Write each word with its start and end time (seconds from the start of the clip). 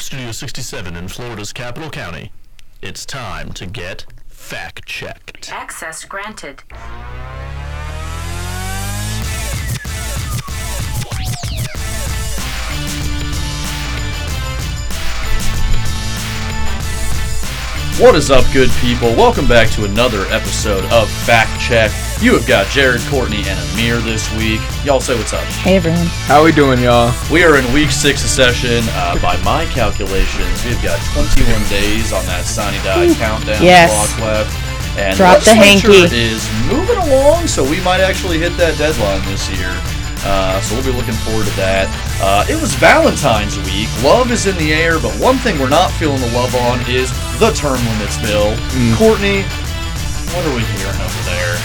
Studio 0.00 0.32
67 0.32 0.96
in 0.96 1.08
Florida's 1.08 1.52
capital 1.52 1.90
county, 1.90 2.32
it's 2.80 3.04
time 3.04 3.52
to 3.52 3.66
get 3.66 4.06
fact 4.28 4.86
checked. 4.86 5.52
Access 5.52 6.04
granted. 6.04 6.62
What 18.00 18.14
is 18.16 18.30
up, 18.30 18.50
good 18.54 18.70
people? 18.80 19.10
Welcome 19.14 19.46
back 19.46 19.68
to 19.72 19.84
another 19.84 20.24
episode 20.32 20.84
of 20.86 21.10
FAC 21.28 21.46
Check. 21.60 21.90
You 22.22 22.32
have 22.32 22.46
got 22.48 22.66
Jared, 22.68 23.02
Courtney, 23.12 23.42
and 23.46 23.58
Amir 23.72 23.98
this 24.00 24.24
week. 24.36 24.60
Y'all 24.84 25.00
say 25.00 25.14
what's 25.18 25.34
up. 25.34 25.44
Hey 25.60 25.76
everyone. 25.76 26.06
How 26.24 26.42
we 26.42 26.50
doing, 26.50 26.80
y'all? 26.80 27.12
We 27.30 27.44
are 27.44 27.58
in 27.58 27.72
week 27.74 27.90
six 27.90 28.24
of 28.24 28.30
session. 28.30 28.80
Uh, 28.96 29.20
by 29.20 29.36
my 29.42 29.66
calculations, 29.66 30.64
we've 30.64 30.82
got 30.82 30.96
21 31.12 31.44
days 31.68 32.12
on 32.14 32.24
that 32.24 32.46
Sine 32.46 32.72
Die 32.84 33.12
countdown 33.20 33.62
Yes. 33.62 33.92
clock 34.16 34.26
left. 34.48 34.98
And 34.98 35.14
Drop 35.16 35.38
the 35.44 35.54
legislature 35.54 35.92
hanky. 36.08 36.16
is 36.16 36.48
moving 36.72 36.96
along, 36.96 37.46
so 37.48 37.62
we 37.68 37.80
might 37.84 38.00
actually 38.00 38.38
hit 38.38 38.56
that 38.56 38.78
deadline 38.78 39.20
this 39.28 39.44
year. 39.52 39.70
Uh, 40.24 40.60
so 40.62 40.74
we'll 40.74 40.84
be 40.84 40.92
looking 40.92 41.14
forward 41.28 41.46
to 41.46 41.56
that. 41.56 41.84
Uh, 42.20 42.44
it 42.48 42.60
was 42.60 42.74
Valentine's 42.76 43.56
week. 43.68 43.88
Love 44.02 44.32
is 44.32 44.46
in 44.46 44.56
the 44.56 44.72
air, 44.72 44.98
but 44.98 45.12
one 45.20 45.36
thing 45.44 45.58
we're 45.60 45.68
not 45.72 45.90
feeling 45.92 46.20
the 46.20 46.32
love 46.32 46.54
on 46.56 46.80
is 46.88 47.08
the 47.40 47.50
term 47.52 47.82
limits 47.86 48.18
bill. 48.18 48.54
Mm. 48.76 48.96
Courtney, 48.98 49.42
what 50.36 50.44
are 50.44 50.54
we 50.54 50.62
hearing 50.76 51.00
over 51.00 51.22
there? 51.24 51.56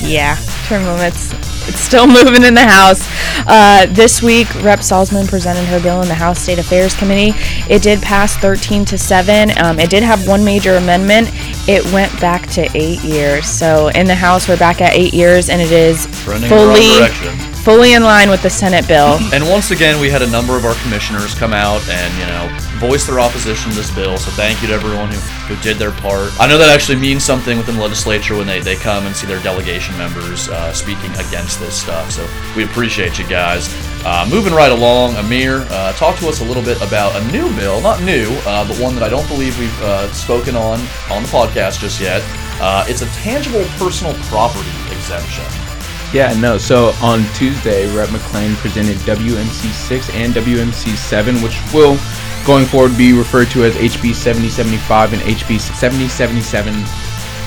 Yeah, 0.00 0.36
term 0.66 0.84
limits. 0.84 1.32
It's 1.66 1.80
still 1.80 2.06
moving 2.06 2.44
in 2.44 2.52
the 2.52 2.60
House. 2.60 3.08
Uh, 3.46 3.86
this 3.88 4.22
week, 4.22 4.54
Rep. 4.62 4.80
Salzman 4.80 5.26
presented 5.26 5.64
her 5.64 5.80
bill 5.80 6.02
in 6.02 6.08
the 6.08 6.14
House 6.14 6.38
State 6.38 6.58
Affairs 6.58 6.94
Committee. 6.94 7.32
It 7.72 7.80
did 7.80 8.02
pass 8.02 8.36
13 8.36 8.84
to 8.84 8.98
7. 8.98 9.50
Um, 9.58 9.78
it 9.78 9.88
did 9.88 10.02
have 10.02 10.28
one 10.28 10.44
major 10.44 10.74
amendment. 10.76 11.30
It 11.66 11.82
went 11.90 12.12
back 12.20 12.46
to 12.50 12.68
eight 12.74 13.02
years. 13.02 13.46
So 13.46 13.88
in 13.88 14.06
the 14.06 14.14
House, 14.14 14.46
we're 14.46 14.58
back 14.58 14.82
at 14.82 14.92
eight 14.94 15.14
years, 15.14 15.48
and 15.48 15.62
it 15.62 15.72
is 15.72 16.06
Trending 16.22 16.50
in 16.50 16.50
the 16.50 16.54
wrong 16.54 16.74
fully 16.74 16.98
direction. 16.98 17.57
Fully 17.68 17.92
in 17.92 18.02
line 18.02 18.30
with 18.30 18.42
the 18.42 18.48
Senate 18.48 18.88
bill. 18.88 19.18
And 19.34 19.46
once 19.46 19.70
again, 19.70 20.00
we 20.00 20.08
had 20.08 20.22
a 20.22 20.30
number 20.30 20.56
of 20.56 20.64
our 20.64 20.74
commissioners 20.82 21.34
come 21.34 21.52
out 21.52 21.86
and, 21.90 22.10
you 22.16 22.24
know, 22.24 22.48
voice 22.80 23.06
their 23.06 23.20
opposition 23.20 23.70
to 23.70 23.76
this 23.76 23.94
bill. 23.94 24.16
So 24.16 24.30
thank 24.30 24.62
you 24.62 24.68
to 24.68 24.72
everyone 24.72 25.12
who, 25.12 25.18
who 25.52 25.62
did 25.62 25.76
their 25.76 25.90
part. 25.90 26.32
I 26.40 26.48
know 26.48 26.56
that 26.56 26.70
actually 26.70 26.96
means 26.96 27.22
something 27.22 27.58
within 27.58 27.76
the 27.76 27.82
legislature 27.82 28.36
when 28.36 28.46
they, 28.46 28.60
they 28.60 28.76
come 28.76 29.04
and 29.04 29.14
see 29.14 29.26
their 29.26 29.42
delegation 29.42 29.98
members 29.98 30.48
uh, 30.48 30.72
speaking 30.72 31.10
against 31.20 31.60
this 31.60 31.78
stuff. 31.78 32.10
So 32.10 32.26
we 32.56 32.64
appreciate 32.64 33.18
you 33.18 33.26
guys. 33.26 33.68
Uh, 34.02 34.26
moving 34.30 34.54
right 34.54 34.72
along, 34.72 35.16
Amir, 35.16 35.66
uh, 35.68 35.92
talk 35.92 36.16
to 36.20 36.28
us 36.28 36.40
a 36.40 36.44
little 36.44 36.62
bit 36.62 36.80
about 36.80 37.14
a 37.20 37.32
new 37.32 37.54
bill, 37.54 37.82
not 37.82 38.00
new, 38.02 38.30
uh, 38.46 38.66
but 38.66 38.78
one 38.78 38.94
that 38.94 39.02
I 39.02 39.10
don't 39.10 39.28
believe 39.28 39.58
we've 39.58 39.82
uh, 39.82 40.10
spoken 40.14 40.56
on 40.56 40.80
on 41.10 41.22
the 41.22 41.28
podcast 41.28 41.80
just 41.80 42.00
yet. 42.00 42.22
Uh, 42.62 42.86
it's 42.88 43.02
a 43.02 43.06
tangible 43.20 43.64
personal 43.76 44.14
property 44.24 44.72
exemption. 44.90 45.67
Yeah, 46.12 46.32
no. 46.40 46.56
So 46.56 46.92
on 47.02 47.24
Tuesday, 47.34 47.84
Rep. 47.94 48.08
McClain 48.08 48.54
presented 48.56 48.96
WMC 48.98 49.70
6 49.72 50.10
and 50.10 50.32
WMC 50.32 50.96
7, 50.96 51.42
which 51.42 51.60
will, 51.74 51.98
going 52.46 52.64
forward, 52.64 52.96
be 52.96 53.12
referred 53.12 53.50
to 53.50 53.64
as 53.64 53.74
HB 53.74 54.14
7075 54.14 55.12
and 55.12 55.22
HB 55.22 55.60
7077 55.60 56.72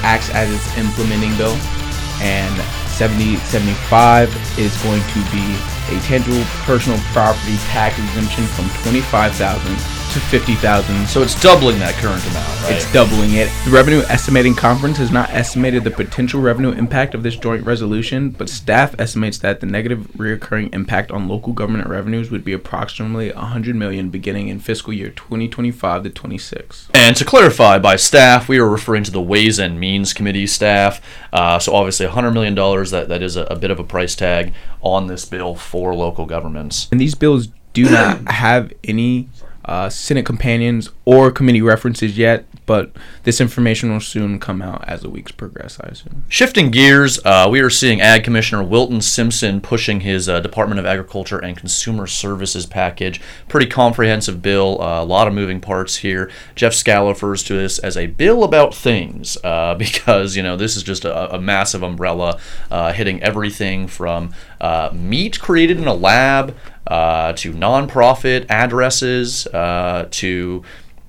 acts 0.04 0.30
as 0.30 0.54
its 0.54 0.78
implementing 0.78 1.36
bill, 1.38 1.58
and 2.22 2.54
7075 2.90 4.30
is 4.60 4.78
going 4.84 5.02
to 5.02 5.20
be 5.34 5.42
a 5.90 6.00
tangible 6.02 6.44
personal 6.62 7.00
property 7.14 7.58
tax 7.74 7.98
exemption 7.98 8.46
from 8.46 8.70
25,000 8.84 10.01
to 10.14 10.20
50,000. 10.20 11.08
So 11.08 11.22
it's 11.22 11.42
doubling 11.42 11.80
that 11.80 11.94
current 11.96 12.26
amount, 12.28 12.62
right? 12.64 12.74
It's 12.74 12.92
doubling 12.92 13.36
it. 13.36 13.50
The 13.64 13.72
Revenue 13.72 14.02
Estimating 14.10 14.54
Conference 14.56 14.98
has 14.98 15.10
not 15.10 15.30
estimated 15.30 15.86
the 15.86 15.92
potential 15.92 16.42
revenue 16.42 16.72
impact 16.72 17.16
of 17.16 17.24
this 17.24 17.38
joint 17.38 17.66
resolution, 17.66 18.32
but 18.32 18.50
staff 18.50 18.94
estimates 19.00 19.38
that 19.40 19.62
the 19.62 19.68
negative 19.68 20.08
reoccurring 20.18 20.74
impact 20.74 21.12
on 21.12 21.30
local 21.30 21.54
government 21.54 21.88
revenues 21.88 22.30
would 22.30 22.44
be 22.44 22.52
approximately 22.52 23.32
100 23.32 23.76
million 23.76 24.10
beginning 24.10 24.50
in 24.50 24.60
fiscal 24.60 24.92
year 24.92 25.12
2025 25.12 26.04
to 26.04 26.10
26. 26.10 26.90
And 26.94 27.16
to 27.16 27.24
clarify, 27.24 27.80
by 27.80 27.96
staff, 27.96 28.50
we 28.50 28.60
are 28.60 28.68
referring 28.68 29.04
to 29.06 29.12
the 29.12 29.22
Ways 29.22 29.60
and 29.60 29.80
Means 29.80 30.12
Committee 30.12 30.48
staff. 30.48 31.02
Uh, 31.32 31.58
so 31.58 31.74
obviously, 31.74 32.06
$100 32.06 32.34
million, 32.34 32.54
that, 32.56 33.08
that 33.08 33.22
is 33.22 33.38
a, 33.38 33.44
a 33.44 33.56
bit 33.56 33.72
of 33.72 33.80
a 33.80 33.84
price 33.86 34.16
tag 34.16 34.54
on 34.82 35.08
this 35.08 35.24
bill 35.24 35.56
for 35.56 35.96
local 35.96 36.26
governments. 36.26 36.90
And 36.92 37.00
these 37.00 37.16
bills 37.16 37.48
do 37.74 37.90
not 37.90 38.28
have 38.32 38.74
any 38.84 39.30
uh, 39.66 39.90
Senate 39.90 40.26
companions 40.26 40.90
or 41.06 41.32
committee 41.32 41.62
references 41.62 42.18
yet, 42.18 42.46
but 42.66 42.92
this 43.24 43.42
information 43.42 43.92
will 43.92 44.00
soon 44.00 44.40
come 44.40 44.62
out 44.62 44.84
as 44.88 45.02
the 45.02 45.10
weeks 45.10 45.32
progress, 45.32 45.78
I 45.82 45.90
assume. 45.90 46.24
Shifting 46.30 46.72
gears, 46.72 47.20
uh, 47.26 47.48
we 47.52 47.60
are 47.60 47.70
seeing 47.70 48.02
Ag 48.02 48.24
Commissioner 48.24 48.64
Wilton 48.64 49.02
Simpson 49.02 49.62
pushing 49.62 50.02
his 50.02 50.30
uh, 50.30 50.40
Department 50.40 50.80
of 50.80 50.86
Agriculture 50.86 51.38
and 51.38 51.58
Consumer 51.58 52.08
Services 52.08 52.66
package. 52.66 53.22
Pretty 53.48 53.68
comprehensive 53.68 54.42
bill, 54.42 54.82
uh, 54.82 55.02
a 55.02 55.06
lot 55.06 55.28
of 55.28 55.34
moving 55.34 55.60
parts 55.60 55.98
here. 55.98 56.32
Jeff 56.56 56.74
Scala 56.74 57.10
refers 57.10 57.44
to 57.44 57.54
this 57.54 57.78
as 57.80 57.98
a 57.98 58.08
bill 58.08 58.44
about 58.44 58.74
things 58.74 59.38
uh, 59.44 59.76
because, 59.80 60.36
you 60.36 60.44
know, 60.44 60.56
this 60.56 60.76
is 60.76 60.84
just 60.84 61.06
a, 61.06 61.36
a 61.36 61.40
massive 61.40 61.84
umbrella 61.84 62.40
uh, 62.70 62.94
hitting 62.94 63.22
everything 63.22 63.88
from 63.88 64.34
meat 64.94 65.40
created 65.40 65.78
in 65.78 65.88
a 65.88 65.94
lab 65.94 66.56
uh, 66.92 67.32
to 67.32 67.54
nonprofit 67.54 68.46
addresses 68.50 69.48
uh, 69.48 70.10
to 70.12 70.62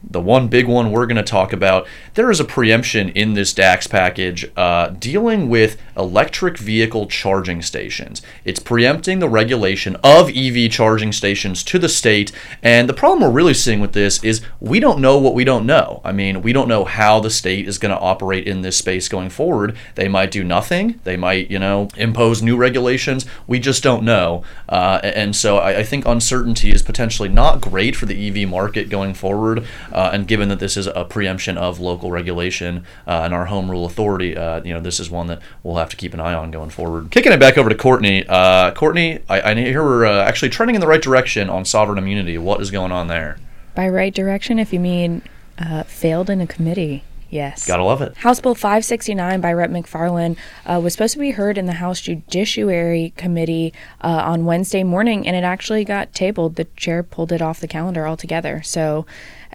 the 0.08 0.20
one 0.20 0.48
big 0.48 0.66
one 0.66 0.90
we're 0.90 1.06
going 1.06 1.16
to 1.16 1.22
talk 1.22 1.52
about, 1.52 1.86
there 2.14 2.30
is 2.30 2.40
a 2.40 2.44
preemption 2.44 3.08
in 3.10 3.34
this 3.34 3.52
DAX 3.52 3.86
package 3.86 4.50
uh, 4.56 4.88
dealing 4.88 5.48
with 5.48 5.80
electric 5.96 6.58
vehicle 6.58 7.06
charging 7.06 7.62
stations. 7.62 8.22
It's 8.44 8.60
preempting 8.60 9.18
the 9.18 9.28
regulation 9.28 9.96
of 10.02 10.30
EV 10.30 10.70
charging 10.70 11.12
stations 11.12 11.62
to 11.64 11.78
the 11.78 11.88
state. 11.88 12.32
And 12.62 12.88
the 12.88 12.94
problem 12.94 13.22
we're 13.22 13.30
really 13.30 13.54
seeing 13.54 13.80
with 13.80 13.92
this 13.92 14.22
is 14.24 14.42
we 14.60 14.80
don't 14.80 15.00
know 15.00 15.18
what 15.18 15.34
we 15.34 15.44
don't 15.44 15.66
know. 15.66 16.00
I 16.04 16.12
mean, 16.12 16.42
we 16.42 16.52
don't 16.52 16.68
know 16.68 16.84
how 16.84 17.20
the 17.20 17.30
state 17.30 17.68
is 17.68 17.78
going 17.78 17.94
to 17.94 18.00
operate 18.00 18.46
in 18.46 18.62
this 18.62 18.76
space 18.76 19.08
going 19.08 19.30
forward. 19.30 19.76
They 19.94 20.08
might 20.08 20.30
do 20.30 20.44
nothing, 20.44 21.00
they 21.04 21.16
might, 21.16 21.50
you 21.50 21.58
know, 21.58 21.88
impose 21.96 22.42
new 22.42 22.56
regulations. 22.56 23.26
We 23.46 23.58
just 23.58 23.82
don't 23.82 24.04
know. 24.04 24.42
Uh, 24.68 25.00
and 25.02 25.34
so 25.34 25.58
I, 25.58 25.78
I 25.78 25.82
think 25.84 26.06
uncertainty 26.06 26.70
is 26.70 26.82
potentially 26.82 27.28
not 27.28 27.60
great 27.60 27.96
for 27.96 28.06
the 28.06 28.28
EV 28.28 28.48
market 28.48 28.88
going 28.88 29.14
forward. 29.14 29.64
Uh, 29.92 30.10
and 30.12 30.26
given 30.26 30.48
that 30.48 30.58
this 30.58 30.76
is 30.76 30.86
a 30.86 31.04
preemption 31.04 31.56
of 31.56 31.80
local 31.80 32.10
regulation 32.10 32.84
uh, 33.06 33.22
and 33.24 33.34
our 33.34 33.46
home 33.46 33.70
rule 33.70 33.84
authority, 33.84 34.36
uh, 34.36 34.62
you 34.62 34.72
know, 34.72 34.80
this 34.80 34.98
is 34.98 35.10
one 35.10 35.26
that 35.26 35.40
we'll 35.62 35.76
have 35.76 35.88
to 35.90 35.96
keep 35.96 36.14
an 36.14 36.20
eye 36.20 36.34
on 36.34 36.50
going 36.50 36.70
forward. 36.70 37.10
Kicking 37.10 37.32
it 37.32 37.40
back 37.40 37.58
over 37.58 37.68
to 37.68 37.74
Courtney. 37.74 38.24
Uh, 38.28 38.72
Courtney, 38.72 39.20
I, 39.28 39.52
I 39.52 39.54
hear 39.54 39.82
we're 39.82 40.06
uh, 40.06 40.24
actually 40.24 40.48
trending 40.48 40.74
in 40.74 40.80
the 40.80 40.86
right 40.86 41.02
direction 41.02 41.48
on 41.48 41.64
sovereign 41.64 41.98
immunity. 41.98 42.38
What 42.38 42.60
is 42.60 42.70
going 42.70 42.92
on 42.92 43.08
there? 43.08 43.38
By 43.74 43.88
right 43.88 44.14
direction, 44.14 44.58
if 44.58 44.72
you 44.72 44.80
mean 44.80 45.22
uh, 45.58 45.82
failed 45.84 46.30
in 46.30 46.40
a 46.40 46.46
committee. 46.46 47.04
Yes. 47.32 47.66
Gotta 47.66 47.82
love 47.82 48.02
it. 48.02 48.14
House 48.18 48.40
Bill 48.40 48.54
569 48.54 49.40
by 49.40 49.54
Rep. 49.54 49.70
McFarland 49.70 50.36
uh, 50.66 50.78
was 50.82 50.92
supposed 50.92 51.14
to 51.14 51.18
be 51.18 51.30
heard 51.30 51.56
in 51.56 51.64
the 51.64 51.72
House 51.72 52.02
Judiciary 52.02 53.14
Committee 53.16 53.72
uh, 54.02 54.22
on 54.26 54.44
Wednesday 54.44 54.84
morning, 54.84 55.26
and 55.26 55.34
it 55.34 55.42
actually 55.42 55.82
got 55.82 56.12
tabled. 56.12 56.56
The 56.56 56.66
chair 56.76 57.02
pulled 57.02 57.32
it 57.32 57.40
off 57.40 57.58
the 57.58 57.66
calendar 57.66 58.06
altogether. 58.06 58.60
So, 58.62 59.06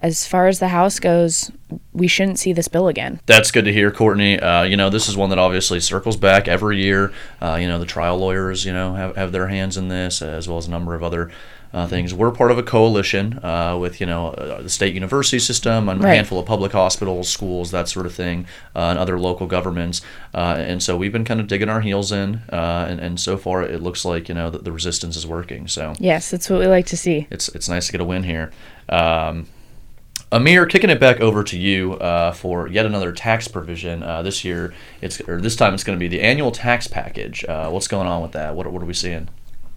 as 0.02 0.28
far 0.28 0.48
as 0.48 0.60
the 0.60 0.70
House 0.70 1.00
goes, 1.00 1.52
we 1.94 2.08
shouldn't 2.08 2.40
see 2.40 2.54
this 2.54 2.68
bill 2.68 2.88
again. 2.88 3.20
That's 3.26 3.52
good 3.52 3.66
to 3.66 3.74
hear, 3.74 3.92
Courtney. 3.92 4.40
Uh, 4.40 4.64
you 4.64 4.78
know, 4.78 4.90
this 4.90 5.10
is 5.10 5.18
one 5.18 5.30
that 5.30 5.40
obviously 5.40 5.80
circles 5.80 6.18
back 6.18 6.48
every 6.48 6.82
year. 6.82 7.12
Uh, 7.42 7.58
you 7.60 7.68
know, 7.68 7.80
the 7.80 7.86
trial 7.86 8.18
lawyers, 8.18 8.66
you 8.66 8.74
know, 8.74 8.94
have, 8.96 9.16
have 9.16 9.32
their 9.32 9.48
hands 9.48 9.78
in 9.78 9.88
this, 9.88 10.22
as 10.22 10.48
well 10.48 10.58
as 10.58 10.68
a 10.68 10.72
number 10.72 10.96
of 10.96 11.04
other 11.04 11.32
uh, 11.74 11.86
things. 11.86 12.14
We're 12.14 12.32
part 12.32 12.50
of 12.50 12.58
a 12.58 12.64
coalition 12.64 13.44
uh, 13.44 13.78
with, 13.78 14.00
you 14.00 14.08
know, 14.08 14.30
uh, 14.30 14.62
the 14.62 14.70
state 14.70 14.94
university 14.94 15.38
system, 15.38 15.90
and 15.90 16.04
a 16.04 16.08
handful 16.08 16.40
of 16.40 16.46
public 16.46 16.72
hospitals, 16.72 17.28
schools, 17.28 17.72
that 17.72 17.90
sort 17.90 18.06
of 18.06 18.14
thing, 18.14 18.48
uh, 18.74 18.88
and 18.92 18.98
other 19.00 19.20
local 19.20 19.48
governments. 19.48 20.02
Uh, 20.34 20.56
and 20.58 20.82
so 20.82 20.96
we've 20.96 21.12
been 21.12 21.26
kind 21.26 21.42
of 21.42 21.48
digging 21.48 21.68
our 21.68 21.82
heels 21.82 22.12
in, 22.12 22.36
uh, 22.54 22.88
and, 22.90 23.02
and 23.02 23.20
so 23.20 23.36
far 23.38 23.64
it 23.64 23.82
looks 23.82 24.06
like, 24.06 24.30
you 24.30 24.36
know, 24.36 24.50
that 24.50 24.64
the 24.64 24.72
resistance 24.72 25.18
is 25.18 25.28
working. 25.28 25.68
So 25.68 25.94
Yes, 26.00 26.32
that's 26.32 26.50
what 26.50 26.60
we 26.60 26.68
like 26.68 26.86
to 26.88 26.98
see. 26.98 27.28
it's 27.30 27.50
it's 27.50 27.68
nice 27.68 27.88
to 27.88 27.92
get 27.92 28.00
a 28.00 28.06
win 28.06 28.24
here. 28.24 28.52
Um, 28.88 29.48
Amir, 30.30 30.66
kicking 30.66 30.90
it 30.90 31.00
back 31.00 31.22
over 31.22 31.42
to 31.42 31.58
you 31.58 31.94
uh, 31.94 32.34
for 32.34 32.68
yet 32.68 32.86
another 32.86 33.14
tax 33.14 33.48
provision. 33.48 34.04
Uh, 34.04 34.22
this 34.22 34.44
year, 34.44 34.74
it's 35.02 35.22
or 35.22 35.40
this 35.40 35.56
time 35.56 35.74
it's 35.74 35.86
going 35.86 35.98
to 35.98 36.00
be 36.00 36.10
the 36.10 36.22
annual 36.22 36.52
tax 36.52 36.86
package. 36.86 37.46
Uh, 37.46 37.70
what's 37.70 37.88
going 37.88 38.08
on 38.08 38.22
with 38.22 38.34
that? 38.34 38.54
What, 38.54 38.68
what 38.68 38.82
are 38.82 38.86
we 38.86 38.94
seeing? 38.94 39.30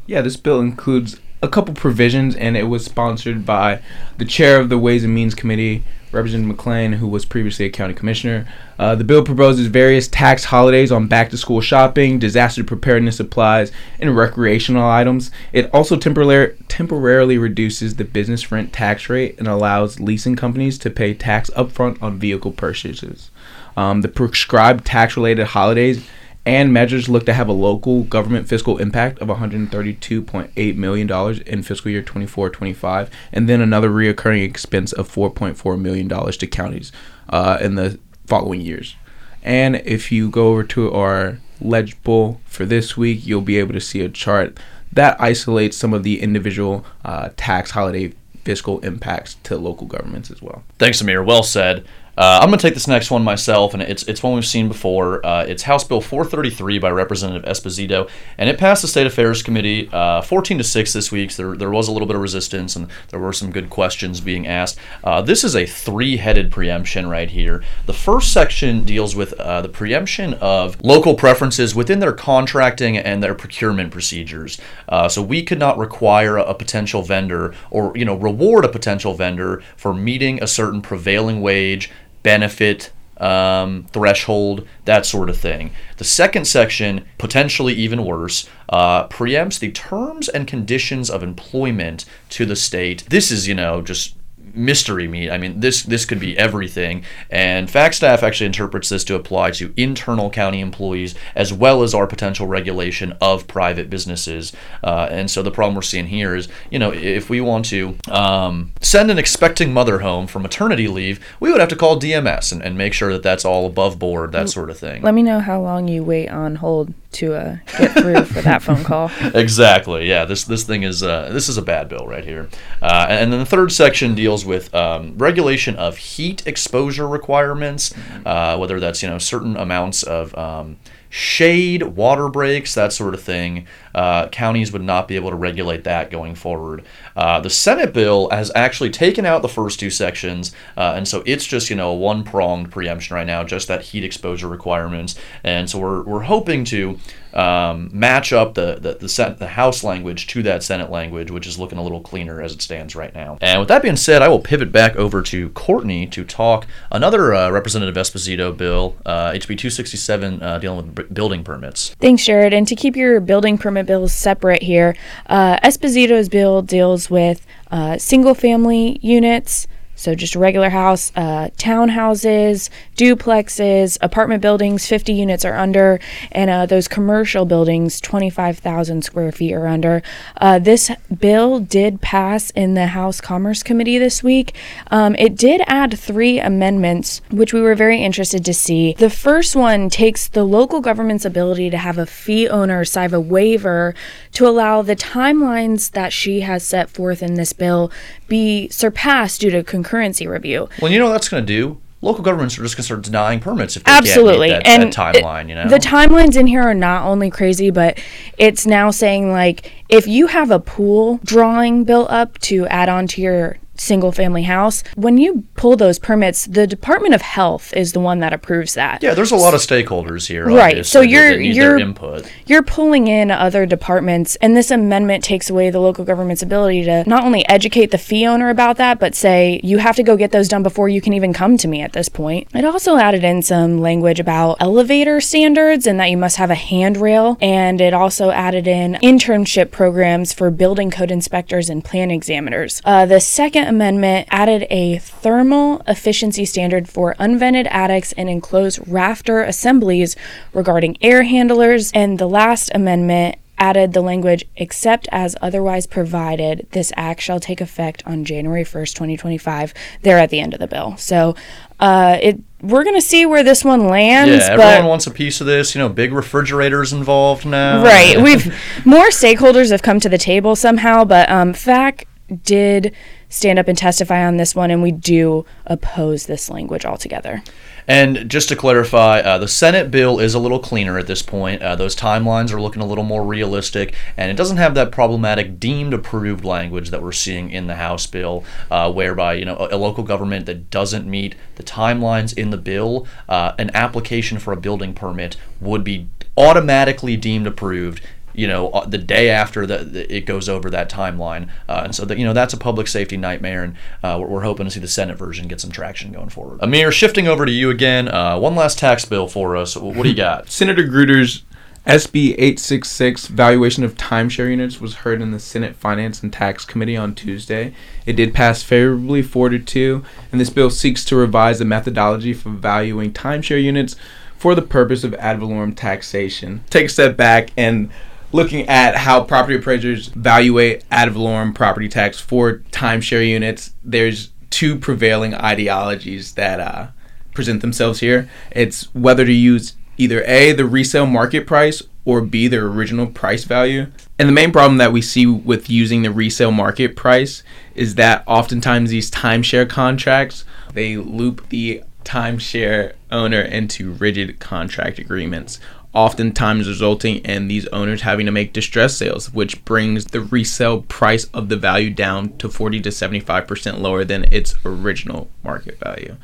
Yeah, 0.06 0.23
this 0.23 0.37
bill 0.37 0.58
includes 0.58 1.20
a 1.41 1.49
couple 1.49 1.73
provisions, 1.75 2.35
and 2.35 2.56
it 2.56 2.64
was 2.64 2.85
sponsored 2.85 3.47
by 3.47 3.81
the 4.19 4.25
chair 4.25 4.58
of 4.58 4.70
the 4.70 4.79
Ways 4.79 5.05
and 5.05 5.14
Means 5.14 5.37
Committee, 5.37 5.85
Representative 6.12 6.57
McClain, 6.57 6.95
who 6.95 7.07
was 7.07 7.25
previously 7.25 7.67
a 7.67 7.71
county 7.71 7.95
commissioner. 7.95 8.47
Uh, 8.79 8.95
the 8.95 9.05
bill 9.05 9.25
proposes 9.25 9.67
various 9.69 10.09
tax 10.09 10.45
holidays 10.45 10.91
on 10.91 11.07
back 11.07 11.31
to 11.31 11.37
school 11.37 11.61
shopping, 11.61 12.19
disaster 12.19 12.65
preparedness 12.65 13.17
supplies, 13.17 13.71
and 13.99 14.17
recreational 14.17 14.89
items. 14.89 15.31
It 15.53 15.73
also 15.73 15.97
temporar- 15.97 16.57
temporarily 16.69 17.39
reduces 17.39 17.97
the 17.97 18.05
business 18.05 18.51
rent 18.51 18.73
tax 18.73 19.09
rate 19.09 19.39
and 19.39 19.47
allows 19.47 20.01
leasing 20.01 20.37
companies 20.37 20.79
to 20.79 20.91
pay 20.91 21.15
tax 21.15 21.51
upfront 21.51 22.03
on 22.03 22.19
vehicle 22.19 22.53
purchases. 22.53 23.31
Um, 23.77 24.01
the 24.01 24.09
prescribed 24.09 24.85
tax 24.85 25.17
related 25.17 25.49
holidays 25.49 26.05
and 26.47 26.73
measures 26.73 27.09
look 27.09 27.27
to 27.27 27.35
have 27.35 27.49
a 27.49 27.53
local 27.53 28.03
government 28.05 28.49
fiscal 28.49 28.79
impact 28.79 29.19
of 29.19 29.29
$132.8 29.29 30.77
million 30.77 31.43
in 31.47 31.63
fiscal 31.63 31.91
year 31.91 32.03
24-25 32.03 33.11
and 33.33 33.49
then 33.49 33.61
another 33.61 33.91
reoccurring 33.91 34.45
expense 34.45 34.93
of 34.93 35.13
$4.4 35.13 35.81
million 35.81 36.09
to 36.09 36.47
counties 36.47 36.93
uh, 37.29 37.59
in 37.61 37.75
the 37.75 37.99
following 38.27 38.61
years 38.61 38.97
and 39.43 39.77
if 39.77 40.13
you 40.13 40.31
go 40.31 40.49
over 40.49 40.65
to 40.65 40.93
our 40.93 41.39
legible 41.61 42.41
for 42.45 42.65
this 42.65 42.97
week 42.97 43.27
you'll 43.27 43.41
be 43.41 43.59
able 43.59 43.73
to 43.75 43.81
see 43.81 44.01
a 44.01 44.09
chart 44.09 44.59
that 44.93 45.21
isolates 45.21 45.77
some 45.77 45.93
of 45.93 46.03
the 46.03 46.21
individual 46.21 46.85
uh, 47.05 47.29
tax 47.37 47.73
holiday 47.73 48.13
fiscal 48.45 48.81
impacts 48.81 49.35
to 49.43 49.59
local 49.59 49.87
governments 49.87 50.31
as 50.31 50.41
well 50.41 50.63
Thanks, 50.79 51.03
Amir. 51.03 51.23
Well 51.23 51.43
said. 51.43 51.85
Uh, 52.20 52.38
I'm 52.43 52.50
going 52.50 52.58
to 52.58 52.62
take 52.62 52.75
this 52.75 52.87
next 52.87 53.11
one 53.11 53.25
myself, 53.25 53.72
and 53.72 53.82
it's 53.82 54.02
it's 54.02 54.22
one 54.22 54.34
we've 54.34 54.44
seen 54.44 54.69
before. 54.69 55.25
Uh, 55.25 55.46
it's 55.46 55.62
House 55.62 55.84
Bill 55.84 56.02
433 56.02 56.78
by 56.78 56.90
Representative 56.90 57.50
Esposito, 57.50 58.11
and 58.37 58.50
it 58.50 58.58
passed 58.58 58.82
the 58.82 58.88
State 58.88 59.06
Affairs 59.06 59.43
Committee 59.43 59.88
uh, 59.90 60.20
14 60.20 60.58
to 60.58 60.64
six 60.64 60.93
this 60.93 61.11
week. 61.11 61.31
So 61.31 61.44
there 61.44 61.56
there 61.56 61.70
was 61.70 61.88
a 61.88 61.93
little 61.93 62.06
bit 62.06 62.17
of 62.17 62.20
resistance, 62.20 62.76
and 62.76 62.88
there 63.08 63.19
were 63.19 63.32
some 63.32 63.50
good 63.50 63.70
questions 63.70 64.20
being 64.20 64.46
asked. 64.46 64.78
Uh, 65.02 65.22
this 65.22 65.44
is 65.44 65.56
a 65.56 65.64
three-headed 65.64 66.52
preemption 66.52 67.08
right 67.08 67.31
here. 67.31 67.64
The 67.87 67.94
first 67.94 68.34
section 68.34 68.84
deals 68.84 69.17
with 69.17 69.32
uh, 69.40 69.62
the 69.62 69.70
preemption 69.70 70.34
of 70.43 70.78
local 70.84 71.14
preferences 71.14 71.75
within 71.75 72.00
their 72.00 72.12
contracting 72.12 72.99
and 72.99 73.22
their 73.22 73.34
procurement 73.34 73.93
procedures. 73.93 74.61
Uh, 74.90 75.08
so 75.08 75.22
we 75.22 75.43
could 75.43 75.58
not 75.58 75.78
require 75.78 76.37
a, 76.37 76.43
a 76.43 76.55
potential 76.55 77.00
vendor 77.00 77.55
or 77.70 77.96
you 77.96 78.05
know 78.05 78.17
reward 78.17 78.67
a 78.67 78.69
potential 78.69 79.14
vendor 79.14 79.62
for 79.78 79.94
meeting 79.94 80.43
a 80.43 80.46
certain 80.46 80.82
prevailing 80.82 81.40
wage 81.40 81.90
benefit 82.22 82.93
um, 83.20 83.87
threshold, 83.93 84.67
that 84.87 85.05
sort 85.05 85.28
of 85.28 85.37
thing. 85.37 85.72
The 85.99 86.05
second 86.05 86.46
section, 86.46 87.05
potentially 87.19 87.75
even 87.75 88.05
worse, 88.05 88.49
uh, 88.70 89.08
preempts 89.08 89.58
the 89.58 89.70
terms 89.72 90.28
and 90.28 90.46
conditions 90.46 91.11
of 91.11 91.22
employment 91.22 92.06
to 92.31 92.46
the 92.46 92.56
state. 92.56 93.05
This 93.11 93.31
is, 93.31 93.46
you 93.46 93.55
know, 93.55 93.82
just 93.82 94.17
mystery 94.55 95.08
meat. 95.08 95.31
I 95.31 95.38
mean, 95.38 95.61
this 95.61 95.82
this 95.82 96.05
could 96.05 96.20
be 96.20 96.37
everything. 96.38 97.05
And 97.31 97.70
FAC 97.70 97.94
Staff 97.94 98.23
actually 98.23 98.47
interprets 98.47 98.88
this 98.88 99.05
to 99.05 99.14
apply 99.14 99.52
to 99.52 99.73
internal 99.76 100.31
county 100.31 100.61
employees 100.61 101.14
as 101.35 101.52
well 101.52 101.82
as 101.82 101.94
our 101.94 102.06
potential 102.06 102.47
regulation 102.47 103.17
of 103.20 103.47
private 103.47 103.91
businesses. 103.91 104.52
Uh, 104.82 105.08
and 105.11 105.31
so 105.31 105.43
the 105.43 105.50
problem 105.50 105.75
we're 105.75 105.82
seeing 105.82 106.06
here 106.06 106.35
is, 106.35 106.49
you 106.70 106.79
know, 106.79 106.93
if 106.93 107.31
we 107.31 107.41
want 107.41 107.64
to 107.67 107.97
um, 108.11 108.73
send 108.81 109.11
an 109.11 109.19
expecting 109.19 109.73
mother 109.73 110.00
home 110.00 110.26
for 110.26 110.38
maternity 110.38 110.88
leave, 110.88 111.25
we 111.41 111.50
would 111.50 111.61
have 111.61 111.69
to 111.69 111.76
call 111.76 111.99
DMS 111.99 112.53
and, 112.53 112.62
and 112.62 112.76
make 112.76 112.93
sure 112.93 113.12
that 113.12 113.23
that's 113.23 113.44
all 113.44 113.67
above 113.67 113.99
board, 113.99 114.32
that 114.32 114.49
sort 114.49 114.70
of 114.70 114.79
thing. 114.79 115.03
Let 115.03 115.14
me 115.14 115.23
know 115.23 115.41
how 115.41 115.61
long 115.61 115.88
you 115.88 116.03
wait 116.03 116.29
on 116.29 116.56
hold 116.56 116.93
to 117.12 117.35
uh, 117.35 117.57
get 117.79 117.93
through 117.93 118.25
for 118.25 118.41
that 118.43 118.62
phone 118.62 118.85
call. 118.85 119.11
exactly. 119.35 120.09
Yeah. 120.09 120.25
This 120.25 120.45
this 120.45 120.65
thing 120.65 120.83
is 120.83 121.03
uh, 121.03 121.31
this 121.33 121.49
is 121.49 121.57
a 121.57 121.62
bad 121.62 121.89
bill 121.89 122.07
right 122.07 122.25
here. 122.25 122.49
Uh, 122.81 123.07
and 123.09 123.33
then 123.33 123.41
the 123.41 123.47
third 123.47 123.73
section 123.73 124.15
deals 124.15 124.45
with 124.45 124.73
um, 124.75 125.17
regulation 125.19 125.77
of 125.77 125.97
heat 125.97 126.47
exposure 126.47 127.09
requirements, 127.09 127.95
uh, 128.25 128.57
whether 128.57 128.79
that's 128.79 129.03
you 129.03 129.09
know 129.09 129.19
certain 129.19 129.57
amounts 129.57 130.03
of 130.03 130.37
um, 130.37 130.77
shade, 131.11 131.83
water 131.83 132.29
breaks, 132.29 132.75
that 132.75 132.93
sort 132.93 133.12
of 133.12 133.23
thing. 133.23 133.67
Uh, 133.95 134.29
counties 134.29 134.73
would 134.73 134.83
not 134.83 135.09
be 135.09 135.17
able 135.17 135.29
to 135.29 135.37
regulate 135.37 135.85
that 135.85 136.11
going 136.11 136.37
forward. 136.37 136.85
Uh, 137.17 137.41
the 137.41 137.51
Senate 137.51 137.93
bill 137.93 138.31
has 138.31 138.51
actually 138.55 138.91
taken 138.91 139.27
out 139.27 139.43
the 139.43 139.49
first 139.49 139.81
two 139.81 139.91
sections, 139.91 140.55
uh, 140.77 140.95
and 140.97 141.07
so 141.07 141.23
it's 141.27 141.45
just 141.45 141.69
you 141.69 141.77
know 141.77 141.91
a 141.91 141.95
one 141.95 142.23
pronged 142.23 142.71
preemption 142.71 143.17
right 143.17 143.27
now, 143.27 143.43
just 143.43 143.67
that 143.69 143.83
heat 143.83 144.05
exposure 144.05 144.49
requirements. 144.49 145.17
And 145.43 145.69
so 145.69 145.81
we're, 145.81 146.03
we're 146.05 146.23
hoping 146.23 146.65
to 146.67 146.99
um, 147.35 147.91
match 147.93 148.32
up 148.32 148.55
the 148.55 148.79
the 148.81 148.94
the, 148.94 149.09
Sen- 149.09 149.37
the 149.38 149.49
House 149.49 149.85
language 149.85 150.27
to 150.29 150.43
that 150.43 150.62
Senate 150.62 150.91
language, 150.91 151.31
which 151.31 151.47
is 151.47 151.59
looking 151.59 151.79
a 151.79 151.82
little 151.82 152.00
cleaner 152.00 152.41
as 152.41 152.53
it 152.53 152.62
stands 152.62 152.97
right 152.97 153.15
now. 153.15 153.38
And 153.41 153.61
with 153.61 153.69
that 153.69 153.82
being 153.82 153.97
said, 153.97 154.23
I 154.23 154.29
will 154.29 154.41
pivot 154.41 154.73
back 154.73 154.97
over 154.97 155.23
to 155.23 155.50
Courtney 155.50 156.06
to 156.09 156.25
talk 156.25 156.67
another 156.91 157.35
uh, 157.35 157.50
Representative 157.50 157.94
Esposito 157.94 158.56
bill, 158.56 158.97
uh, 159.06 159.31
HB 159.32 159.47
267, 159.59 160.43
uh, 160.43 160.59
dealing 160.59 160.87
with 160.87 160.94
b- 160.94 161.15
building 161.15 161.44
permits. 161.44 161.94
Thanks, 162.00 162.25
Jared. 162.25 162.53
And 162.53 162.67
to 162.69 162.75
keep 162.75 162.97
your 162.97 163.21
building 163.21 163.59
permit 163.59 163.87
bills 163.87 164.12
separate 164.12 164.62
here, 164.62 164.97
uh, 165.27 165.59
Esposito's 165.61 166.29
bill 166.29 166.62
deals 166.62 167.11
with 167.11 167.47
uh, 167.71 167.99
single 167.99 168.35
family 168.35 168.99
units. 169.03 169.67
So 170.00 170.14
just 170.14 170.35
regular 170.35 170.70
house, 170.70 171.12
uh, 171.14 171.50
townhouses, 171.58 172.70
duplexes, 172.97 173.99
apartment 174.00 174.41
buildings, 174.41 174.87
50 174.87 175.12
units 175.12 175.44
or 175.44 175.55
under, 175.55 176.00
and 176.32 176.49
uh, 176.49 176.64
those 176.64 176.88
commercial 176.88 177.44
buildings, 177.44 178.00
25,000 178.00 179.05
square 179.05 179.31
feet 179.31 179.52
or 179.52 179.67
under. 179.67 180.02
Uh, 180.38 180.58
this 180.58 180.91
bill 181.19 181.61
did 181.61 182.00
pass 182.00 182.49
in 182.50 182.73
the 182.73 182.87
House 182.87 183.20
Commerce 183.20 183.62
Committee 183.62 183.99
this 183.99 184.23
week. 184.23 184.55
Um, 184.91 185.14
it 185.17 185.37
did 185.37 185.61
add 185.67 185.99
three 185.99 186.41
amendments, 186.41 187.20
which 187.31 187.53
we 187.53 187.61
were 187.61 187.75
very 187.75 188.03
interested 188.03 188.43
to 188.46 188.55
see. 188.55 188.94
The 188.94 189.11
first 189.11 189.55
one 189.55 189.91
takes 189.91 190.26
the 190.26 190.44
local 190.44 190.81
government's 190.81 191.26
ability 191.26 191.69
to 191.69 191.76
have 191.76 191.99
a 191.99 192.06
fee 192.06 192.49
owner 192.49 192.82
sign 192.87 193.11
a 193.12 193.20
waiver 193.20 193.94
to 194.32 194.46
allow 194.46 194.82
the 194.82 194.96
timelines 194.96 195.91
that 195.93 196.12
she 196.12 196.41
has 196.41 196.64
set 196.64 196.91
forth 196.91 197.23
in 197.23 197.35
this 197.35 197.53
bill 197.53 197.91
be 198.29 198.69
surpassed 198.69 199.41
due 199.41 199.50
to 199.50 199.64
concurrency 199.91 200.29
review. 200.29 200.69
Well, 200.81 200.91
you 200.91 200.99
know 200.99 201.07
what 201.07 201.13
that's 201.13 201.29
going 201.29 201.45
to 201.45 201.47
do? 201.47 201.81
Local 202.03 202.25
governments 202.25 202.59
are 202.59 202.63
just 202.63 202.77
going 202.77 202.83
to 202.83 202.85
start 202.85 203.03
denying 203.03 203.41
permits 203.41 203.77
if 203.77 203.85
they 203.85 203.93
Absolutely. 203.93 204.49
that, 204.49 204.67
and 204.67 204.85
that 204.85 204.95
timeline. 204.95 205.51
You 205.51 205.55
know, 205.55 205.69
the 205.69 205.77
timelines 205.77 206.35
in 206.35 206.47
here 206.47 206.63
are 206.63 206.73
not 206.73 207.05
only 207.05 207.29
crazy, 207.31 207.71
but 207.71 208.03
it's 208.39 208.67
now 208.67 208.91
saying 208.91 209.31
like 209.33 209.71
if 209.91 210.07
you 210.07 210.29
have 210.29 210.51
a 210.51 210.59
pool 210.59 211.21
drawing 211.25 211.85
built 211.85 212.09
up 212.09 212.39
to 212.39 212.67
add 212.69 212.89
on 212.89 213.07
to 213.09 213.21
your 213.21 213.59
single 213.81 214.12
family 214.12 214.43
house, 214.43 214.82
when 214.94 215.17
you 215.19 215.44
pull 215.55 215.77
those 215.77 215.99
permits, 215.99 216.44
the 216.47 216.67
Department 216.67 217.15
of 217.15 217.23
Health 217.23 217.73
is 217.75 217.93
the 217.93 218.00
one 218.00 218.21
that 218.21 218.32
approves 218.32 218.75
that. 218.75 219.03
yeah, 219.03 219.15
there's 219.15 219.32
a 219.32 219.37
lot 219.37 219.55
of 219.55 219.61
stakeholders 219.61 220.27
here. 220.29 220.47
Right, 220.47 220.85
so 220.85 221.00
you're- 221.00 221.44
you're- 221.47 221.81
input. 221.81 222.27
You're 222.47 222.62
pulling 222.62 223.06
in 223.09 223.31
other 223.31 223.65
departments, 223.65 224.37
and 224.43 224.56
this 224.56 224.71
amendment 224.71 225.25
takes 225.25 225.49
away 225.49 225.70
the 225.70 225.81
local 225.81 226.05
government's 226.05 226.43
ability 226.43 226.84
to 226.84 227.05
not 227.08 227.25
only 227.25 227.49
educate 227.49 227.91
the 227.91 227.99
fee 227.99 228.27
owner 228.27 228.51
about 228.51 228.77
that, 228.77 228.99
but 228.99 229.15
say 229.15 229.60
you 229.65 229.79
have 229.79 229.96
to 229.96 230.03
go 230.03 230.17
get 230.17 230.32
those 230.32 230.49
done 230.49 230.63
before 230.63 230.89
you 230.89 231.01
can 231.01 231.13
even 231.15 231.32
come 231.32 231.56
to 231.56 231.69
me 231.69 231.81
at 231.81 231.93
this 231.93 232.08
point. 232.08 232.49
It 232.55 232.65
also 232.65 232.96
added 232.96 233.25
in 233.25 233.41
some 233.43 233.81
language 233.81 234.20
about 234.20 234.56
elevator 234.60 235.20
standards 235.20 235.87
and 235.87 235.99
that 236.01 236.10
you 236.10 236.17
must 236.19 236.37
have 236.37 236.51
a 236.51 236.55
handrail, 236.55 237.39
and 237.41 237.81
it 237.81 237.94
also 237.94 238.31
added 238.31 238.67
in 238.69 238.99
internship 239.03 239.70
programs 239.70 240.32
for 240.32 240.51
building 240.51 240.91
code 240.91 241.10
inspectors 241.10 241.70
and 241.70 241.84
plan 241.84 242.10
examiners. 242.10 242.82
Uh, 242.84 243.06
the 243.06 243.20
second 243.20 243.69
amendment 243.70 244.29
added 244.31 244.67
a 244.69 244.98
thermal 244.98 245.81
efficiency 245.89 246.44
standard 246.44 246.89
for 246.89 247.15
unvented 247.19 247.67
attics 247.70 248.12
and 248.12 248.29
enclosed 248.29 248.81
rafter 248.86 249.41
assemblies 249.41 250.17
regarding 250.53 250.98
air 251.00 251.22
handlers, 251.22 251.91
and 251.93 252.19
the 252.19 252.29
last 252.29 252.70
amendment 252.74 253.36
added 253.56 253.93
the 253.93 254.00
language 254.00 254.44
except 254.56 255.06
as 255.12 255.36
otherwise 255.41 255.86
provided 255.86 256.67
this 256.72 256.93
act 256.96 257.20
shall 257.20 257.39
take 257.39 257.60
effect 257.60 258.03
on 258.06 258.24
january 258.24 258.65
1st 258.65 258.94
2025 258.94 259.74
there 260.00 260.17
at 260.17 260.31
the 260.31 260.41
end 260.41 260.55
of 260.55 260.60
the 260.60 260.67
bill 260.67 260.96
so 260.96 261.34
uh, 261.79 262.17
it 262.22 262.41
we're 262.62 262.84
gonna 262.84 263.00
see 263.00 263.27
where 263.27 263.43
this 263.43 263.65
one 263.65 263.86
lands 263.86 264.46
Yeah, 264.46 264.53
everyone 264.53 264.89
wants 264.89 265.06
a 265.06 265.10
piece 265.10 265.41
of 265.41 265.46
this. 265.46 265.74
You 265.74 265.79
know, 265.79 265.89
big 265.89 266.12
refrigerators 266.12 266.93
involved 266.93 267.46
now. 267.46 267.82
Right. 267.82 268.17
We've 268.22 268.55
more 268.84 269.08
stakeholders 269.08 269.70
have 269.70 269.81
come 269.81 269.98
to 270.00 270.08
the 270.10 270.19
table 270.19 270.55
somehow, 270.56 271.05
but 271.05 271.31
um, 271.31 271.55
FAC 271.55 272.06
did 272.44 272.94
stand 273.31 273.58
up 273.58 273.69
and 273.69 273.79
testify 273.79 274.27
on 274.27 274.37
this 274.37 274.55
one, 274.55 274.70
and 274.70 274.82
we 274.82 274.93
do 274.93 275.46
oppose 275.65 276.27
this 276.27 276.51
language 276.51 276.84
altogether. 276.84 277.43
And 277.89 278.29
just 278.31 278.49
to 278.51 278.56
clarify, 278.56 279.20
uh, 279.20 279.39
the 279.39 279.49
Senate 279.49 279.91
bill 279.91 280.20
is 280.20 280.34
a 280.34 280.39
little 280.39 280.58
cleaner 280.58 280.99
at 280.99 281.06
this 281.06 281.22
point. 281.22 281.63
Uh, 281.63 281.75
those 281.77 281.96
timelines 281.96 282.53
are 282.53 282.60
looking 282.60 282.82
a 282.82 282.87
little 282.87 283.05
more 283.05 283.25
realistic, 283.25 283.94
and 284.17 284.31
it 284.31 284.37
doesn't 284.37 284.58
have 284.58 284.75
that 284.75 284.93
problematic 284.93 285.58
deemed 285.58 285.94
approved 285.94 286.44
language 286.44 286.91
that 286.91 287.03
we're 287.03 287.13
seeing 287.13 287.51
in 287.51 287.67
the 287.67 287.77
House 287.77 288.06
bill, 288.06 288.44
uh, 288.70 288.93
whereby 288.93 289.34
you 289.34 289.44
know 289.44 289.56
a, 289.56 289.75
a 289.75 289.79
local 289.79 290.05
government 290.05 290.46
that 290.46 290.70
doesn't 290.70 291.06
meet 291.06 291.34
the 291.55 291.63
timelines 291.63 292.37
in 292.37 292.51
the 292.51 292.58
bill, 292.58 293.06
uh, 293.29 293.53
an 293.58 293.70
application 293.75 294.39
for 294.39 294.53
a 294.53 294.56
building 294.56 294.93
permit 294.93 295.37
would 295.60 295.84
be 295.84 296.08
automatically 296.37 297.17
deemed 297.17 297.46
approved 297.46 298.01
you 298.34 298.46
know, 298.46 298.69
uh, 298.70 298.87
the 298.87 298.99
day 298.99 299.31
after 299.31 299.67
that 299.67 299.94
it 299.94 300.27
goes 300.27 300.49
over 300.49 300.70
that 300.70 300.91
timeline. 300.91 301.49
Uh, 301.69 301.82
and 301.84 301.94
so 301.94 302.05
that, 302.05 302.19
you 302.19 302.25
know, 302.25 302.32
that's 302.32 302.55
a 302.55 302.58
public 302.58 302.87
safety 302.89 303.17
nightmare. 303.17 303.63
And 303.63 303.77
uh, 304.03 304.19
we're, 304.20 304.29
we're, 304.29 304.41
hoping 304.41 304.65
to 304.65 304.70
see 304.70 304.81
the 304.81 304.89
Senate 304.89 305.19
version 305.19 305.49
get 305.49 305.60
some 305.60 305.70
traction 305.70 306.13
going 306.13 306.31
forward. 306.31 306.60
Amir, 306.63 306.91
shifting 306.91 307.29
over 307.29 307.44
to 307.44 307.53
you 307.53 307.70
again. 307.70 308.08
Uh, 308.08 308.39
one 308.39 308.55
last 308.55 308.79
tax 308.79 309.05
bill 309.05 309.29
for 309.29 309.56
us. 309.56 309.77
What 309.77 310.03
do 310.03 310.08
you 310.08 310.15
got? 310.17 310.49
Senator 310.49 310.84
Gruters' 310.84 311.43
SB 311.87 312.32
866 312.32 313.29
valuation 313.29 313.84
of 313.84 313.94
timeshare 313.94 314.51
units 314.51 314.81
was 314.81 314.96
heard 314.96 315.22
in 315.22 315.31
the 315.31 315.41
Senate 315.41 315.75
Finance 315.75 316.22
and 316.22 316.31
Tax 316.31 316.67
Committee 316.67 316.96
on 316.96 317.15
Tuesday. 317.15 317.75
It 318.05 318.15
did 318.15 318.34
pass 318.34 318.63
favorably 318.63 319.22
4 319.22 319.49
to 319.49 319.58
2, 319.58 320.05
and 320.31 320.41
this 320.41 320.51
bill 320.51 320.69
seeks 320.69 321.06
to 321.06 321.17
revise 321.17 321.58
the 321.58 321.65
methodology 321.65 322.34
for 322.34 322.51
valuing 322.51 323.13
timeshare 323.13 323.63
units 323.63 323.96
for 324.37 324.55
the 324.55 324.63
purpose 324.63 325.05
of 325.05 325.15
ad 325.15 325.39
valorem 325.39 325.75
taxation. 325.75 326.63
Take 326.69 326.87
a 326.87 326.91
step 326.91 327.17
back 327.17 327.51
and 327.56 327.91
looking 328.32 328.69
at 328.69 328.96
how 328.96 329.25
property 329.25 329.56
appraisers 329.56 330.08
evaluate 330.08 330.84
ad 330.91 331.13
valorem 331.13 331.55
property 331.55 331.89
tax 331.89 332.20
for 332.20 332.58
timeshare 332.70 333.27
units, 333.27 333.75
there's 333.82 334.31
two 334.51 334.77
prevailing 334.77 335.34
ideologies 335.34 336.34
that 336.34 336.60
uh, 336.60 336.89
present 337.34 337.60
themselves 337.60 338.01
here. 338.01 338.29
It's 338.51 338.93
whether 338.94 339.25
to 339.25 339.32
use 339.32 339.75
either 339.96 340.22
A, 340.25 340.53
the 340.53 340.65
resale 340.65 341.06
market 341.06 341.46
price, 341.46 341.82
or 342.05 342.20
B, 342.20 342.49
their 342.49 342.67
original 342.67 343.06
price 343.06 343.44
value. 343.44 343.87
And 344.19 344.29
the 344.29 344.32
main 344.32 344.53
problem 344.53 344.79
that 344.79 344.93
we 344.93 345.03
see 345.03 345.27
with 345.27 345.69
using 345.69 346.03
the 346.03 346.10
resale 346.10 346.51
market 346.51 346.96
price 346.96 347.43
is 347.75 347.94
that 347.96 348.25
oftentimes 348.27 348.91
these 348.91 349.10
timeshare 349.10 349.69
contracts, 349.69 350.44
they 350.72 350.96
loop 350.96 351.49
the 351.51 351.82
timeshare 352.05 352.94
owner 353.10 353.43
into 353.43 353.93
rigid 353.93 354.41
contract 354.41 354.99
agreements 354.99 355.60
oftentimes 355.93 356.69
resulting 356.69 357.17
in 357.19 357.49
these 357.49 357.67
owners 357.69 358.03
having 358.03 358.27
to 358.27 358.32
make 358.32 358.53
distress 358.53 358.97
sales, 358.97 359.32
which 359.32 359.65
brings 359.65 360.06
the 360.06 360.20
resale 360.20 360.82
price 360.82 361.25
of 361.35 361.49
the 361.49 361.56
value 361.56 361.91
down 361.91 362.37
to 362.39 362.49
40 362.49 362.81
to 362.81 362.91
75% 362.91 363.81
lower 363.81 364.05
than 364.05 364.25
its 364.32 364.55
original 364.65 365.29
market 365.43 365.79
value. 365.79 366.17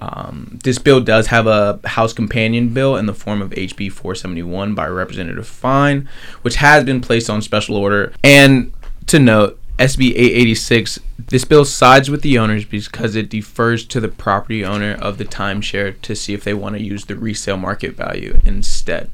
Um, 0.00 0.58
this 0.64 0.78
bill 0.78 1.00
does 1.00 1.28
have 1.28 1.46
a 1.46 1.78
House 1.84 2.12
companion 2.12 2.70
bill 2.70 2.96
in 2.96 3.06
the 3.06 3.14
form 3.14 3.40
of 3.40 3.50
HB 3.50 3.92
471 3.92 4.74
by 4.74 4.88
Representative 4.88 5.46
Fine, 5.46 6.08
which 6.40 6.56
has 6.56 6.82
been 6.82 7.00
placed 7.00 7.30
on 7.30 7.40
special 7.40 7.76
order. 7.76 8.12
And 8.24 8.72
to 9.06 9.20
note, 9.20 9.60
SB 9.78 10.10
886, 10.10 10.98
this 11.18 11.44
bill 11.44 11.64
sides 11.64 12.10
with 12.10 12.22
the 12.22 12.38
owners 12.38 12.64
because 12.64 13.16
it 13.16 13.30
defers 13.30 13.86
to 13.86 14.00
the 14.00 14.08
property 14.08 14.64
owner 14.64 14.92
of 14.92 15.18
the 15.18 15.24
timeshare 15.24 16.00
to 16.02 16.14
see 16.14 16.34
if 16.34 16.44
they 16.44 16.54
want 16.54 16.76
to 16.76 16.82
use 16.82 17.06
the 17.06 17.16
resale 17.16 17.56
market 17.56 17.96
value 17.96 18.38
instead. 18.44 19.10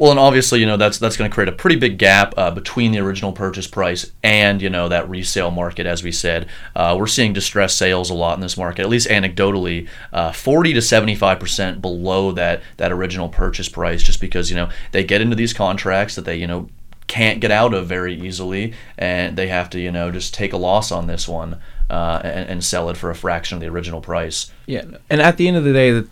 Well, 0.00 0.12
and 0.12 0.18
obviously, 0.18 0.60
you 0.60 0.66
know 0.66 0.78
that's 0.78 0.96
that's 0.96 1.18
going 1.18 1.30
to 1.30 1.34
create 1.34 1.50
a 1.50 1.52
pretty 1.52 1.76
big 1.76 1.98
gap 1.98 2.32
uh, 2.38 2.50
between 2.50 2.92
the 2.92 3.00
original 3.00 3.32
purchase 3.32 3.66
price 3.66 4.10
and 4.22 4.62
you 4.62 4.70
know 4.70 4.88
that 4.88 5.10
resale 5.10 5.50
market. 5.50 5.84
As 5.84 6.02
we 6.02 6.10
said, 6.10 6.48
uh, 6.74 6.96
we're 6.98 7.06
seeing 7.06 7.34
distressed 7.34 7.76
sales 7.76 8.08
a 8.08 8.14
lot 8.14 8.32
in 8.32 8.40
this 8.40 8.56
market, 8.56 8.80
at 8.80 8.88
least 8.88 9.08
anecdotally, 9.08 9.86
uh, 10.10 10.32
40 10.32 10.72
to 10.72 10.80
75 10.80 11.38
percent 11.38 11.82
below 11.82 12.32
that 12.32 12.62
that 12.78 12.92
original 12.92 13.28
purchase 13.28 13.68
price, 13.68 14.02
just 14.02 14.22
because 14.22 14.48
you 14.48 14.56
know 14.56 14.70
they 14.92 15.04
get 15.04 15.20
into 15.20 15.36
these 15.36 15.52
contracts 15.52 16.14
that 16.14 16.24
they 16.24 16.36
you 16.36 16.46
know 16.46 16.70
can't 17.10 17.40
get 17.40 17.50
out 17.50 17.74
of 17.74 17.88
very 17.88 18.14
easily, 18.14 18.72
and 18.96 19.36
they 19.36 19.48
have 19.48 19.68
to, 19.70 19.80
you 19.80 19.90
know, 19.90 20.12
just 20.12 20.32
take 20.32 20.52
a 20.52 20.56
loss 20.56 20.92
on 20.92 21.08
this 21.08 21.26
one 21.26 21.60
uh, 21.90 22.20
and, 22.22 22.48
and, 22.48 22.64
sell 22.64 22.88
it 22.88 22.96
for 22.96 23.10
a 23.10 23.16
fraction 23.16 23.56
of 23.56 23.60
the 23.60 23.66
original 23.66 24.00
price. 24.00 24.52
Yeah, 24.66 24.84
and 25.10 25.20
at 25.20 25.36
the 25.36 25.48
end 25.48 25.56
of 25.56 25.64
the 25.64 25.72
day, 25.72 25.90
the, 25.90 26.06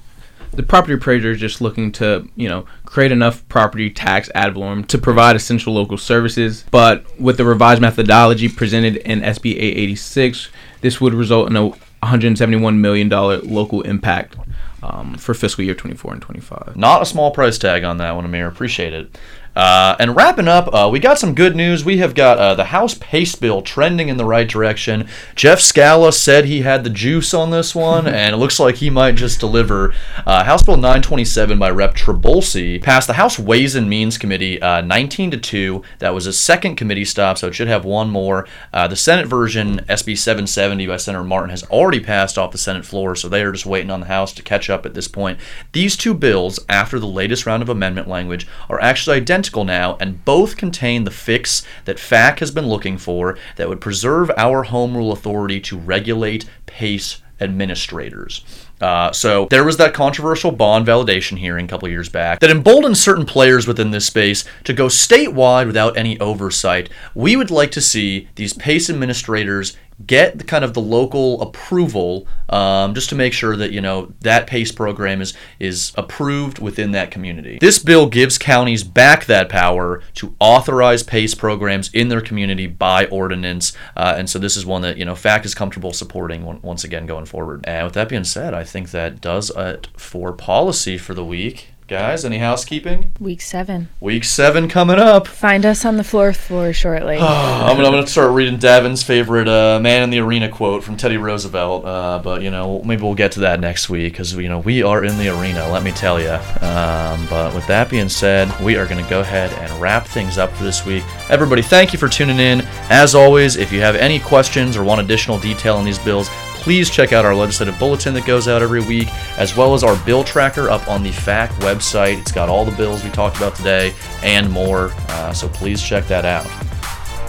the 0.53 0.65
property 0.65 0.95
appraiser 0.95 1.31
is 1.31 1.39
just 1.39 1.61
looking 1.61 1.93
to, 1.93 2.29
you 2.35 2.49
know, 2.49 2.67
create 2.85 3.13
enough 3.13 3.49
property 3.49 3.91
tax 3.91 4.29
ad 4.35 4.55
valorem 4.55 4.85
to 4.89 4.99
provide 4.99 5.37
essential 5.37 5.73
local 5.73 5.97
services. 5.97 6.65
But 6.73 7.05
with 7.21 7.37
the 7.37 7.45
revised 7.45 7.81
methodology 7.81 8.49
presented 8.49 8.97
in 8.97 9.21
SB 9.21 9.53
886, 9.53 10.49
this 10.81 11.01
would 11.01 11.15
result 11.15 11.49
in 11.49 11.55
a 11.55 11.69
171 11.69 12.81
million 12.81 13.09
dollar 13.09 13.39
local 13.39 13.83
impact 13.83 14.37
um, 14.83 15.15
for 15.17 15.33
fiscal 15.33 15.65
year 15.65 15.75
24 15.75 16.15
and 16.15 16.23
25. 16.23 16.77
Not 16.77 17.03
a 17.03 17.07
small 17.07 17.31
price 17.31 17.57
tag 17.57 17.85
on 17.85 17.99
that 17.99 18.17
one, 18.17 18.25
Amir. 18.25 18.49
Appreciate 18.49 18.93
it. 18.93 19.17
Uh, 19.59 19.97
and 19.99 20.15
wrapping 20.15 20.47
up, 20.47 20.73
uh, 20.73 20.89
we 20.89 21.01
got 21.01 21.19
some 21.19 21.35
good 21.35 21.57
news. 21.57 21.85
We 21.85 21.99
have 21.99 22.15
got 22.15 22.39
uh, 22.39 22.55
the 22.55 22.67
House 22.67 22.95
Pace 22.95 23.35
bill 23.35 23.61
trending 23.61 24.09
in 24.09 24.17
the 24.17 24.25
right 24.25 24.49
direction. 24.49 25.09
Jeff 25.35 25.59
Scala 25.59 26.13
said 26.13 26.45
he 26.45 26.63
had 26.63 26.85
the 26.85 26.91
juice 26.91 27.35
on 27.35 27.51
this 27.51 27.75
one, 27.75 28.07
and 28.07 28.33
it 28.33 28.39
looks 28.39 28.61
like 28.61 28.77
he 28.77 28.89
might 28.89 29.17
just 29.17 29.41
deliver. 29.41 29.93
Uh, 30.25 30.45
House 30.45 30.63
Bill 30.63 30.77
927 30.77 31.59
by 31.59 31.71
Rep. 31.71 31.97
Trabulsi 31.97 32.81
passed 32.81 33.09
the 33.09 33.15
House 33.15 33.37
Ways 33.37 33.75
and 33.75 33.91
Means 33.91 34.17
Committee 34.17 34.63
uh, 34.63 34.81
19 34.83 35.33
to 35.33 35.37
2. 35.37 35.83
That 35.99 36.15
was 36.15 36.29
a 36.29 36.33
second 36.33 36.77
committee 36.77 37.05
stop, 37.05 37.37
so 37.37 37.49
it 37.49 37.55
should 37.57 37.67
have 37.67 37.85
one 37.85 38.11
more. 38.11 38.47
Uh, 38.73 38.87
the 38.87 38.95
Senate 38.95 39.27
version, 39.27 39.81
SB 39.89 40.17
770 40.17 40.87
by 40.87 40.99
Senator 40.99 41.25
Martin, 41.25 41.51
has 41.51 41.65
already 41.65 41.99
passed 41.99 42.39
off 42.39 42.53
the 42.53 42.59
Senate 42.59 42.87
floor, 42.87 43.17
so 43.17 43.29
they 43.29 43.43
are 43.43 43.51
just 43.51 43.67
waiting 43.67 43.91
on 43.91 43.99
the 43.99 44.07
House 44.07 44.33
to 44.35 44.43
catch 44.43 44.71
up 44.71 44.87
at 44.87 44.95
this 44.95 45.09
point. 45.09 45.41
These 45.73 45.97
two 45.97 46.15
bills, 46.15 46.61
after 46.69 47.01
the 47.01 47.09
latest 47.09 47.45
round 47.45 47.65
of 47.65 47.69
amendment 47.69 48.07
language, 48.07 48.47
are 48.71 48.81
actually 48.81 49.17
identical 49.17 49.48
identical 49.49 49.65
now, 49.65 49.97
and 49.99 50.25
both 50.25 50.57
contain 50.57 51.05
the 51.05 51.11
fix 51.11 51.63
that 51.87 51.99
FAC 51.99 52.41
has 52.41 52.51
been 52.51 52.69
looking 52.69 52.99
for 52.99 53.39
that 53.57 53.69
would 53.69 53.81
preserve 53.81 54.31
our 54.37 54.65
home 54.65 54.97
rule 54.97 55.11
authority 55.13 55.61
to 55.61 55.79
regulate 55.79 56.45
PACE 56.67 57.23
administrators. 57.41 58.45
Uh, 58.81 59.13
so 59.13 59.47
there 59.51 59.65
was 59.65 59.77
that 59.77 59.95
controversial 59.95 60.51
bond 60.53 60.87
validation 60.87 61.39
hearing 61.39 61.65
a 61.65 61.69
couple 61.69 61.89
years 61.89 62.09
back 62.09 62.41
that 62.41 62.51
emboldened 62.51 62.97
certain 62.97 63.27
players 63.27 63.67
within 63.67 63.91
this 63.91 64.07
space 64.07 64.45
to 64.65 64.73
go 64.73 64.87
statewide 64.87 65.67
without 65.67 65.97
any 65.97 66.19
oversight. 66.21 66.89
We 67.15 67.37
would 67.37 67.51
like 67.51 67.71
to 67.73 67.81
see 67.81 68.29
these 68.37 68.53
PACE 68.53 68.91
administrators 68.91 69.77
get 70.07 70.39
the 70.39 70.45
kind 70.45 70.65
of 70.65 70.75
the 70.75 70.81
local 70.81 71.43
approval 71.43 72.27
um, 72.51 72.95
just 72.95 73.09
to 73.09 73.17
make 73.17 73.33
sure 73.33 73.57
that 73.57 73.73
you 73.73 73.81
know 73.81 74.13
that 74.21 74.47
pace 74.47 74.71
program 74.71 75.21
is 75.21 75.35
is 75.59 75.93
approved 75.97 76.59
within 76.59 76.93
that 76.93 77.11
community. 77.11 77.59
This 77.61 77.79
bill 77.79 78.09
gives 78.09 78.39
counties 78.39 78.85
back 78.85 79.27
that 79.27 79.49
power 79.49 80.03
to 80.15 80.35
authorize 80.39 81.03
pace 81.03 81.35
programs 81.35 81.93
in 81.93 82.09
their 82.09 82.21
community 82.21 82.67
by 82.67 83.07
ordinance. 83.07 83.73
Uh, 83.97 84.15
and 84.17 84.31
so 84.31 84.39
this 84.39 84.57
is 84.57 84.65
one 84.65 84.83
that 84.83 84.97
you 84.97 85.05
know 85.05 85.15
fac 85.15 85.45
is 85.45 85.55
comfortable 85.55 85.93
supporting 85.93 86.61
once 86.63 86.85
again 86.85 87.07
going 87.07 87.27
forward. 87.27 87.65
And 87.65 87.85
with 87.85 87.95
that 87.95 88.09
being 88.09 88.25
said 88.25 88.55
i 88.55 88.65
think 88.69 88.91
that 88.91 89.21
does 89.21 89.51
it 89.57 89.89
for 89.97 90.33
policy 90.33 90.99
for 90.99 91.15
the 91.15 91.25
week 91.25 91.69
Guys, 91.89 92.23
any 92.27 92.37
housekeeping? 92.37 93.13
Week 93.19 93.41
seven. 93.41 93.89
Week 93.99 94.23
seven 94.23 94.69
coming 94.69 94.99
up. 94.99 95.27
Find 95.27 95.65
us 95.65 95.87
on 95.87 95.97
the 95.97 96.05
floor 96.05 96.35
floor 96.35 96.75
shortly. 96.75 97.17
I'm, 97.19 97.77
gonna, 97.77 97.89
I'm 97.89 97.95
gonna 97.95 98.07
start 98.07 98.33
reading 98.33 98.59
Davin's 98.59 99.03
favorite 99.03 99.49
uh, 99.49 99.81
"Man 99.81 100.03
in 100.03 100.11
the 100.11 100.19
Arena" 100.19 100.51
quote 100.51 100.85
from 100.85 100.99
Teddy 100.99 101.17
Roosevelt, 101.17 101.87
uh, 101.87 102.21
but 102.23 102.43
you 102.43 102.51
know 102.51 102.83
maybe 102.83 103.01
we'll 103.01 103.15
get 103.15 103.33
to 103.33 103.41
that 103.41 103.61
next 103.61 103.89
week 103.89 104.13
because 104.13 104.35
you 104.35 104.51
know 104.51 104.59
we 104.59 104.83
are 104.83 105.03
in 105.03 105.17
the 105.17 105.31
arena. 105.31 105.67
Let 105.71 105.83
me 105.83 105.93
tell 105.93 106.21
you. 106.21 106.33
Um, 106.61 107.27
but 107.31 107.55
with 107.55 107.67
that 107.69 107.89
being 107.89 108.11
said, 108.11 108.55
we 108.63 108.77
are 108.77 108.87
gonna 108.87 109.09
go 109.09 109.21
ahead 109.21 109.51
and 109.55 109.81
wrap 109.81 110.07
things 110.07 110.37
up 110.37 110.53
for 110.53 110.65
this 110.65 110.85
week. 110.85 111.05
Everybody, 111.31 111.63
thank 111.63 111.95
you 111.95 111.99
for 111.99 112.09
tuning 112.09 112.39
in. 112.39 112.61
As 112.91 113.15
always, 113.15 113.57
if 113.57 113.73
you 113.73 113.81
have 113.81 113.97
any 113.97 114.21
questions 114.21 114.77
or 114.77 114.85
want 114.85 115.01
additional 115.01 115.39
detail 115.39 115.77
on 115.77 115.87
these 115.87 115.99
bills, 115.99 116.29
please 116.61 116.91
check 116.91 117.13
out 117.13 117.25
our 117.25 117.35
legislative 117.35 117.79
bulletin 117.79 118.15
that 118.15 118.27
goes 118.27 118.49
out 118.49 118.63
every 118.63 118.81
week, 118.81 119.09
as 119.39 119.57
well 119.57 119.75
as 119.75 119.83
our 119.83 119.97
bill 120.05 120.25
tracker 120.25 120.69
up 120.69 120.87
on 120.89 121.03
the 121.03 121.13
FAC 121.13 121.51
website. 121.61 122.19
It's 122.19 122.33
got 122.33 122.49
all 122.49 122.65
the 122.65 122.77
bills 122.77 123.03
we 123.05 123.11
talked 123.11 123.37
about 123.37 123.55
today 123.55 123.95
and 124.23 124.51
more, 124.51 124.91
uh, 125.09 125.33
so 125.33 125.49
please 125.49 125.83
check 125.83 126.07
that 126.07 126.25
out. 126.25 126.47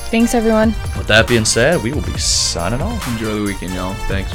Thanks, 0.09 0.33
everyone. 0.33 0.69
With 0.97 1.07
that 1.07 1.27
being 1.27 1.45
said, 1.45 1.83
we 1.83 1.93
will 1.93 2.01
be 2.01 2.17
signing 2.17 2.81
off. 2.81 3.07
Enjoy 3.07 3.35
the 3.35 3.43
weekend, 3.43 3.73
y'all. 3.75 3.93
Thanks. 4.07 4.33